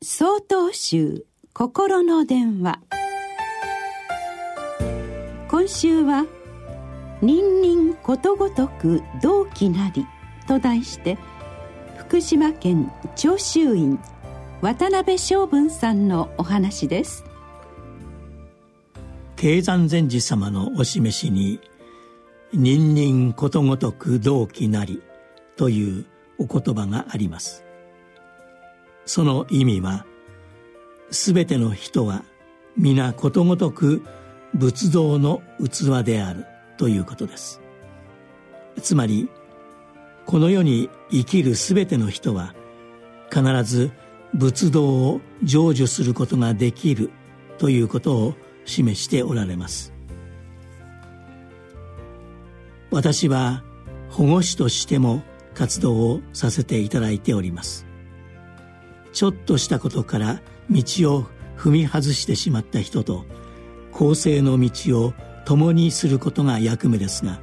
[0.00, 2.78] 総統集心の電話。
[5.48, 6.24] 今週は
[7.20, 10.06] 「人人ことごとく同期なり」
[10.46, 11.18] と題して
[11.96, 13.98] 福島県長州院
[14.60, 17.24] 渡辺昌文さんのお話です。
[19.34, 21.58] 経山禅師様のお示しに
[22.54, 25.02] 「人人ことごとく同期なり」
[25.58, 26.06] という
[26.38, 27.67] お言葉があります。
[29.08, 30.04] その意味は
[31.10, 32.24] 全ての人は
[32.76, 34.02] 皆ことごとく
[34.52, 36.44] 仏道の器である
[36.76, 37.62] ということです。
[38.82, 39.30] つまり
[40.26, 42.54] この世に生きる全ての人は
[43.32, 43.92] 必ず
[44.34, 47.10] 仏道を成就することができる
[47.56, 48.34] ということを
[48.66, 49.94] 示しておられます。
[52.90, 53.64] 私は
[54.10, 55.22] 保護司としても
[55.54, 57.87] 活動をさせていただいております。
[59.12, 60.40] ちょっとしたことから
[60.70, 60.82] 道
[61.14, 61.26] を
[61.56, 63.24] 踏み外してしまった人と
[63.92, 67.40] 公正の道を共にすることが役目ですが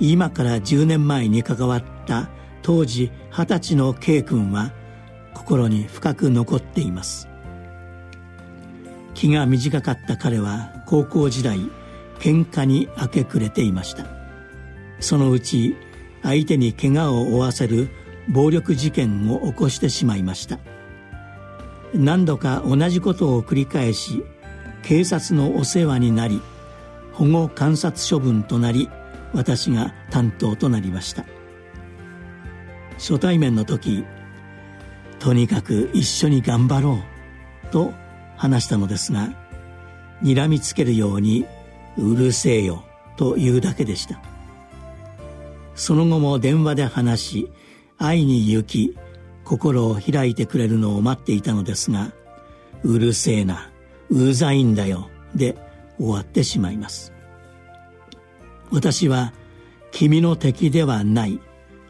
[0.00, 2.28] 今から10年前に関わった
[2.62, 4.72] 当時二十歳の K 君は
[5.34, 7.28] 心に深く残っています。
[9.14, 11.58] 気が短かった彼は高校時代
[12.18, 14.06] 喧嘩に明け暮れていました。
[15.00, 15.76] そのうち
[16.22, 17.88] 相手に怪我を負わせる
[18.28, 20.58] 暴力事件を起こしてしまいました。
[21.94, 24.24] 何度か同じことを繰り返し
[24.82, 26.40] 警察のお世話になり
[27.12, 28.88] 保護観察処分となり
[29.34, 31.24] 私が担当となりました。
[32.98, 34.04] 初対面の時
[35.18, 36.98] とにかく一緒に頑張ろ
[37.64, 37.92] うと
[38.36, 39.30] 話したのですが
[40.22, 41.44] 睨みつけるように
[41.98, 42.84] 「うるせえよ」
[43.16, 44.20] というだけでした。
[45.74, 47.50] その後も電話で話し
[48.02, 48.96] 会いに行き
[49.44, 52.12] 心を開いてくれるのを待っていたのですが
[52.82, 53.70] 「うるせえな
[54.10, 55.56] うざいんだよ」で
[55.98, 57.12] 終わってしまいます。
[58.72, 59.32] 私は
[59.92, 61.38] 君の敵ではない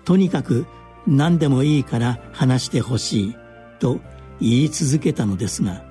[0.05, 0.67] とにかく
[1.07, 3.37] 何でもいいから話してほしい
[3.79, 4.01] と
[4.41, 5.85] 言い続けたのですが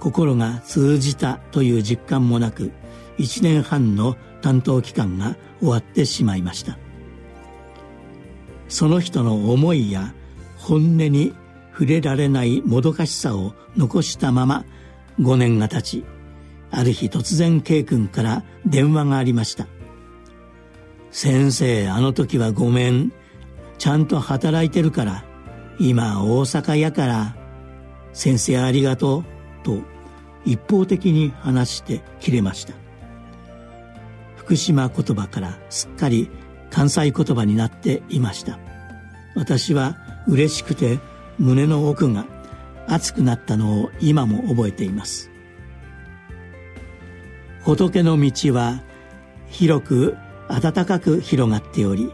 [0.00, 2.72] 心が通じたという実感もなく
[3.18, 6.83] 1年半の担当期間が終わってしまいました。
[8.68, 10.14] その人の思いや
[10.56, 11.34] 本音に
[11.72, 14.64] 触れられないもどかしさを残したまま
[15.20, 16.04] 5年が経ち
[16.70, 19.66] ある日突然 K 君から電話がありました
[21.14, 23.12] 「先生あの時はごめん。
[23.78, 25.24] ちゃんと働いてるから。
[25.78, 27.36] 今大阪やから。
[28.12, 29.24] 先生ありがとう」
[29.62, 29.78] と
[30.44, 32.74] 一方的に話して切れました。
[34.36, 36.28] 福島言葉からすっかり
[36.74, 38.58] 関西言葉になっていました。
[39.36, 39.96] 私は
[40.26, 40.98] 嬉しくて
[41.38, 42.26] 胸の奥が
[42.88, 45.30] 熱くなったのを今も覚えています。
[47.62, 48.82] 仏の道は
[49.46, 50.16] 広く
[50.48, 52.10] 暖かく広がっており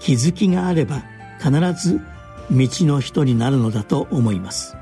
[0.00, 1.04] 気づきがあれば
[1.38, 2.00] 必ず
[2.50, 4.76] 道の人になるのだと思います。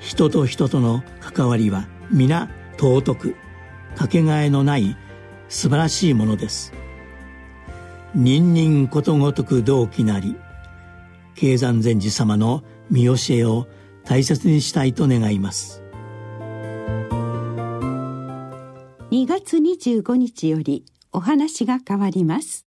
[0.00, 3.36] 人と人との関わりは皆尊く
[3.94, 4.96] かけがえのない
[5.50, 6.72] 素晴らしいものです。
[8.14, 10.36] 人人ことごとく同期なり
[11.34, 13.66] 経山禅師様の見教えを
[14.04, 15.82] 大切にしたいと願います。
[19.10, 22.66] 2月25日よりお話が変わります。